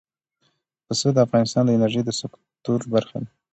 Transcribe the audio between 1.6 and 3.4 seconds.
د انرژۍ د سکتور برخه ده.